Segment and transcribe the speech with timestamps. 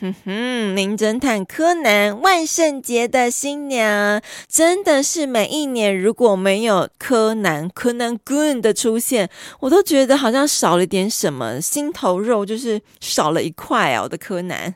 [0.00, 9.28] 哼哼，名侦探柯南万圣节的新娘，真的是每一年如果没有柯南柯南 Goon 的出现，
[9.60, 14.02] 我都觉得好像少了点什么，心头肉就是少了一块啊！
[14.02, 14.74] 我的柯南，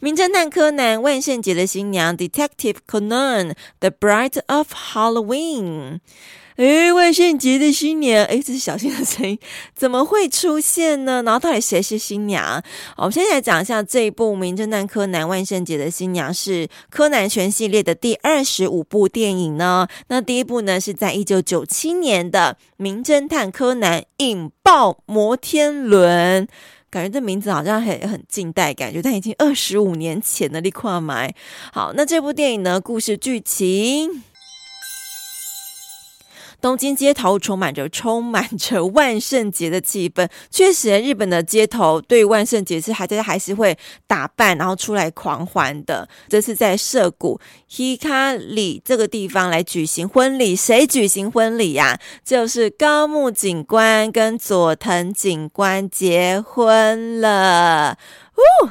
[0.00, 6.00] 名侦探柯南万圣节的新娘，Detective Conan，The Bride of Halloween。
[6.56, 9.38] 哎，万圣节的新娘，哎，这是小新的声音，
[9.74, 11.22] 怎么会出现呢？
[11.24, 12.62] 然后到底谁是新娘？
[12.94, 19.88] 好，我们现在来讲一下这一部《名侦探柯南：万圣节的新娘》是柯南全系列的第二十五部电影呢。
[20.08, 26.46] 那第一部呢是在一九九七年的《名侦探柯南：引爆摩天轮》，
[26.90, 31.34] 感觉这名字好像很很近代，感觉但已经二十五年前了，你看买。
[31.72, 34.22] 好，那这部电影呢，故事剧情。
[36.62, 46.08] 东京街头充满着充满着万圣节的气氛，确实，日本的街头对万圣节是还在还是会打扮，然后出来狂欢的。
[46.28, 51.98] 这次在涩谷 Hikari 这个地方来举行婚礼，谁举行婚礼呀？
[52.24, 57.98] 就是高木警官跟佐藤警官结婚了。
[58.36, 58.68] 呜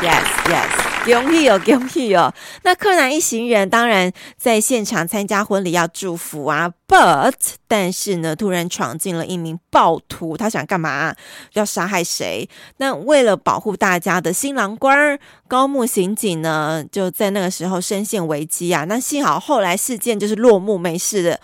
[0.00, 0.88] ，Yes Yes。
[1.04, 2.34] 恭喜哦，恭喜哦！
[2.64, 6.70] 那柯南一行人当然在现场参加婚礼，要祝福啊。
[6.86, 7.32] But
[7.66, 11.14] 但是呢，突然闯进了一名暴徒，他想干嘛？
[11.54, 12.46] 要杀害谁？
[12.76, 18.84] 那为了保护大家的新郎官高木刑警呢，就在那个时候深陷危机啊。
[18.84, 21.40] 那幸好后来事件就是落幕没事的，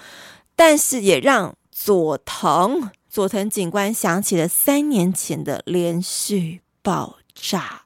[0.55, 7.84] 但是也让佐藤佐藤警官想起了三年前的连续爆炸。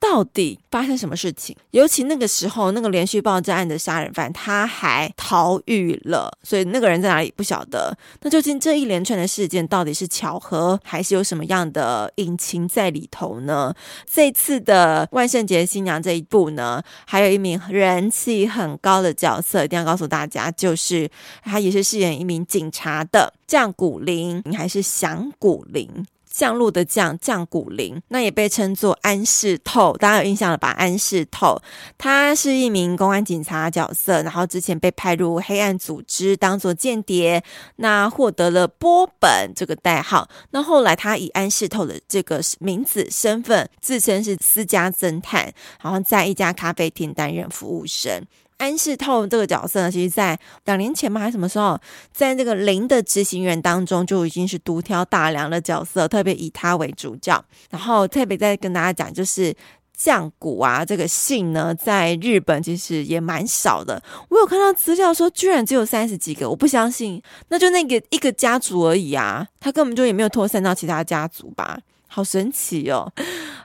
[0.00, 1.54] 到底发生什么事情？
[1.72, 7.96] 尤其那个时候，那个连续爆炸案的杀人犯他还逃狱了，所以那个人在哪里不晓得。
[8.22, 13.74] 那究竟这一连串的事件到底是巧合，还是有什么样的隐情在里头呢？
[14.10, 21.10] 这次的万圣节新娘这一部呢，还有一名人气很高的角色，一定要告诉大家，就是
[21.44, 26.06] 他也是饰演一名警察的降谷零，还是响谷零？
[26.30, 30.68] 降落的降降谷零，那也被称作安室透，大家有印象了吧？
[30.70, 31.60] 安室透，
[31.98, 37.42] 他是一名公安警察角色，然后之前被派入黑暗组织当做间谍，
[37.76, 40.28] 那获得了波本这个代号。
[40.50, 45.52] 那后来他以安室透的这个名字身份，自称是私家侦探，
[45.82, 48.24] 然后在一家咖啡厅担任服务生。
[48.60, 51.78] 安室透这个角色呢，其实，在两年前嘛，还是什么时候，
[52.12, 57.42] 在那个零的执行员当中就已经是独挑大梁的角色，特别以他为主角。
[57.70, 59.54] 然后特别再跟大家讲，就是
[59.96, 64.02] 降谷啊，这个姓呢，在日本其实也蛮少的。
[64.28, 71.78] 我有看到资料说，居然只有三十几个，我不相信，那就那个一个家族而已啊，他根本就也没有扩散到其他家族吧。
[72.12, 73.08] 好神奇哦！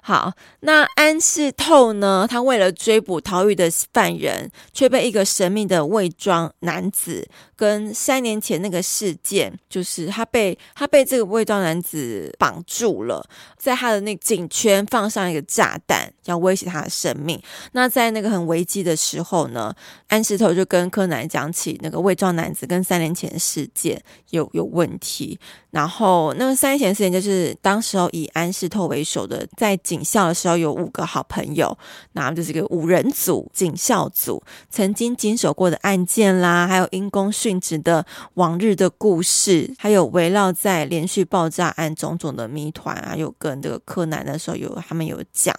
[0.08, 2.28] 好，那安室透呢？
[2.30, 13.28] 他为了追捕逃狱的犯人，却被一个神秘的伪装男子跟三年前那个事件，就是他被他被这个伪装男子绑住了，
[13.58, 17.42] 在他的那颈圈放上一个炸弹，要威胁他的生命。
[17.72, 19.74] 那在那个很危机的时候呢，
[20.10, 24.00] 安室透就跟柯南讲起那个伪装男子跟三年前的事件
[24.30, 25.40] 有有问题。
[25.72, 31.78] 然后那个三年前事件就是当时候以安室透为首的，在警警校的时候有五个好朋友，
[32.12, 45.56] 那就是一个五人组警校组，曾经经手过的案件啦，还有因公殉职的往日的故事，还有围绕在连续爆炸案种种的谜团啊，有跟这个柯南的时候有他们有讲，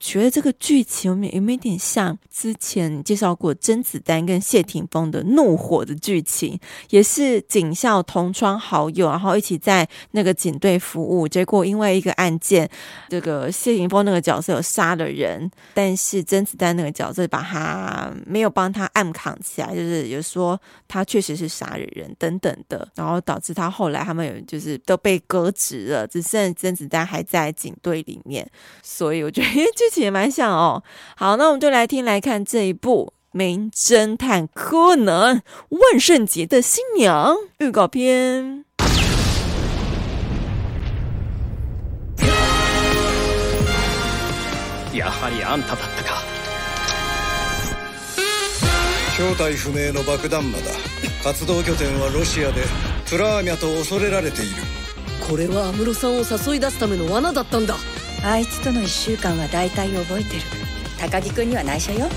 [0.00, 6.58] 觉得这个剧情有没有，有没有点像之前介绍过甄子丹跟谢霆锋的怒火的剧情，
[6.88, 12.66] 也是警校同窗好友，然后一起在那个警队服务，结果因为一个案件，
[13.10, 28.48] 这个谢霆锋那个角色有杀了人， 但是甄子丹那个角色把他没有帮他暗扛起来，就是有说他确实是杀了人等等的，然后导致他后来他们有就是都被革职了，只剩甄子丹还在警队里面，
[28.82, 30.82] 所以我觉得剧情也蛮像哦。
[31.16, 38.63] 好，那我们就来听来看这一部《名侦探柯南：万圣节的新娘》预告片。
[44.94, 46.22] やはりあんただったか。
[49.16, 50.64] 正体不明の爆弾魔だ。
[51.22, 52.62] 活动拠点はロシアで
[53.08, 54.62] プラーミャと恐れられている。
[55.28, 57.76] これは安室さんを诱い出すための罠だったんだ。
[58.24, 60.42] あいつとの1周间は大体覚えてる。
[61.00, 62.08] 高木君には内绪よ。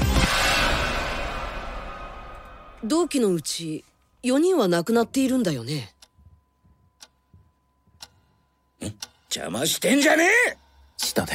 [2.84, 3.84] 同期のうち
[4.24, 5.94] 4人は亡くなっているんだよね。
[9.30, 10.58] 邪魔してんじゃねえ！
[10.98, 11.34] 下で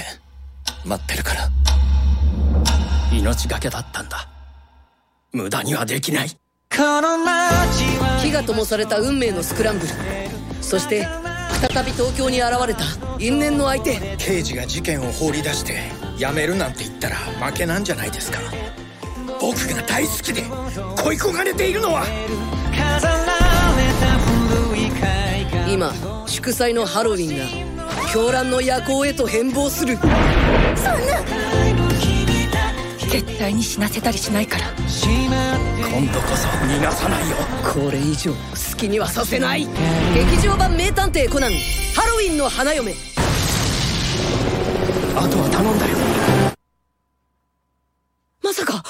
[0.84, 1.48] 待ってるから。
[3.12, 4.28] 命がけだったんだ。
[5.32, 6.30] 无駄にはできない。
[6.70, 9.92] 火が灯された运命のスクランブル。
[10.60, 11.06] そして
[11.72, 12.84] 再び东京に现れた。
[13.18, 14.16] 因縁の相手。
[14.18, 15.82] 刑事が事件を放り出して
[16.16, 18.38] 辞めるなんて言ったら负けなんじゃないですか。
[19.38, 20.42] 仆が大好きで
[21.02, 22.04] 恋焦がれているのは。
[25.68, 25.92] 今
[26.26, 27.71] 祝祭のハロウィンが
[28.12, 29.96] 狂乱の夜行へと変貌する。
[33.10, 34.66] 绝対に死なせたりしないから。
[34.66, 37.36] 今度こそ逃がさないよ。
[37.72, 38.38] これ以上好
[38.76, 39.66] きにはさせない。
[39.66, 41.52] 剧场版名探侦コナン。
[41.94, 42.92] ハロウィンの花嫁。
[45.16, 45.96] あとは頼んだよ。
[48.42, 48.82] まさか。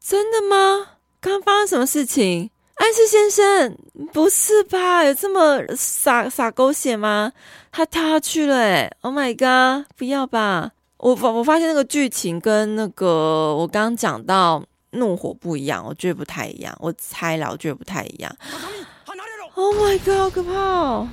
[0.00, 0.86] 真的吗？
[1.20, 2.50] 刚发生什么事情？
[2.82, 3.78] 安室先生，
[4.12, 5.04] 不是吧？
[5.04, 7.30] 有这么洒洒狗血吗？
[7.70, 9.86] 他跳下去了，诶 Oh my god！
[9.96, 10.72] 不要吧！
[10.96, 16.76] 我发我发现那个剧情跟那个我刚刚讲到怒火不一样，我觉得不太一样。
[16.80, 18.36] 我猜了，我觉得不太一样。
[19.54, 20.18] Oh my god！
[20.18, 21.08] 好可怕哦！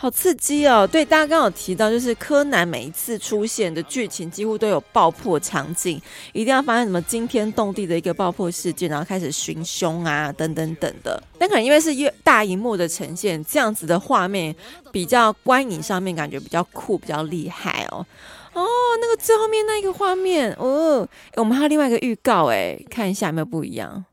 [0.00, 0.86] 好刺激哦！
[0.86, 5.98] 对，大家刚刚有提到，就是柯南每一次出现的剧情几乎都有爆破场景，
[6.34, 11.22] 一定要发生什么惊天动地的一个爆破事件，然后开始寻凶啊，等等等的。
[11.38, 14.54] 但可能因为是越大荧幕的呈现，这样子的画面
[14.92, 18.06] 比较观影上面感觉比较酷，比较厉害哦。
[18.52, 18.66] 哦，
[19.00, 24.04] 那个最后面那一个画面哦，我们还有另外一个预告诶，看一下有没有不一样。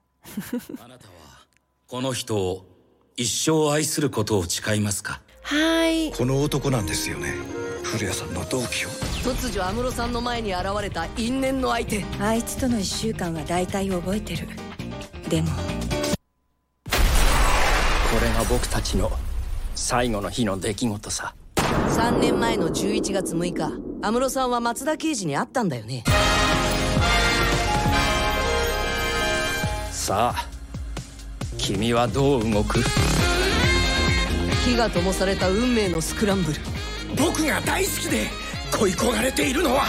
[1.89, 2.63] この人を
[3.17, 5.19] 一生爱することを誓いますか
[5.50, 7.32] 嗨，この男なんですよね。
[7.82, 8.90] 古谷さんの同期を。
[9.24, 12.04] 突如安室さんの前に现れた因縁の相手。
[12.20, 14.46] あいつとの1周间は大体覚えてる。
[15.30, 15.48] でも。
[15.48, 15.54] こ
[18.20, 19.10] れが仆たちの
[19.74, 21.34] 最后の日の出来事さ。
[21.56, 23.72] 3年前の11月6日
[24.02, 26.04] 安室さんは松田刑事に会ったんだよね。
[29.92, 30.46] さあ
[31.56, 32.80] 君はどう动く？
[34.65, 36.59] 火が灯された运命のスクランブル
[37.15, 38.29] 仆が大好きで
[38.77, 39.85] 恋焦がれているのは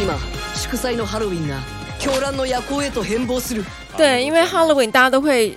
[0.00, 0.16] 今
[0.54, 1.58] 祝祭のハロウィンが
[1.98, 3.64] 狂乱の夜行へと変貌する
[3.96, 5.54] 对，因为 Halloween 大家都会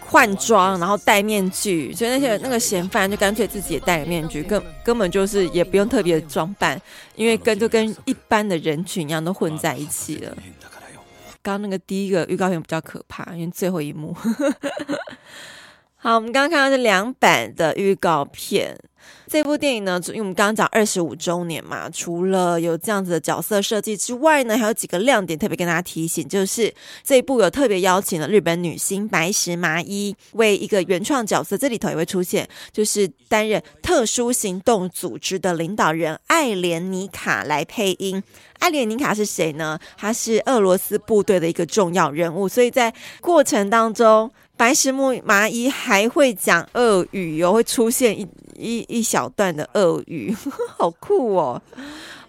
[0.00, 6.80] 换装，然后戴面具，所以那些那个嫌犯就干脆自己也戴个面具，根根本就是也不用特别的装扮，
[7.16, 10.34] 因为跟就跟一般的人群一样都混在一起了。
[11.42, 14.16] 刚刚那个第一个预告片比较可怕，因为最后一幕。
[16.01, 18.79] 好，我们刚刚看到这两版的预告片。
[19.27, 26.73] 这部电影呢，因为我们刚刚讲二十五周年嘛，除了有这样子的角色设计之外呢，还有几个亮点特别跟大家提醒，就是
[27.03, 38.23] 这一部有特别邀请了日本女星白石麻衣为一个原创角色，这里头也会出现，就是担任特殊行动组织的领导人艾莲妮卡来配音。
[38.59, 39.77] 艾莲妮卡是谁呢？
[39.97, 44.31] 她是俄罗斯部队的一个重要人物，所以在过程当中。
[44.59, 48.27] 白石木麻衣还会讲俄语哦，会出现一
[48.57, 50.35] 一一小段的俄语，
[50.77, 51.61] 好酷哦！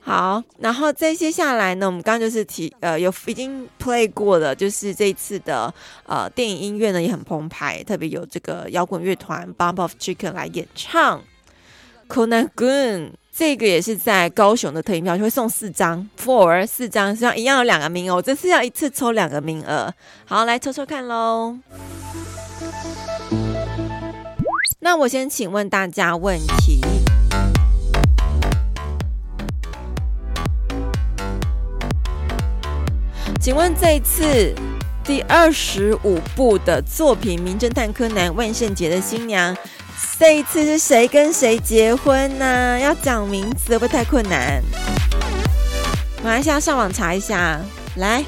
[0.01, 5.75] 好，然后再接下来呢，我们刚刚就是提呃有已经 play 过的，就是这一次的
[6.07, 11.21] 呃电影音乐呢也很澎湃，特别有这个摇滚乐团 Bump of Chicken 来演唱。
[12.09, 19.93] Conan Gun 这个也是在高雄的特映票，就会送四张，four 四张，这样一样有两个名额，这次要一次抽两个名额。
[20.25, 21.59] 好，来抽抽看喽。
[24.83, 26.81] 那我先请问大家问题，
[33.39, 34.55] 请问这一次
[35.05, 39.55] 第二十五部的作品《名侦探柯南：万圣节的新娘》，
[40.19, 42.79] 这一次是谁跟谁结婚呢？
[42.81, 44.63] 要讲名字会不会太困难？
[46.25, 47.61] 马来西亚上网查一下，
[47.97, 48.25] 来。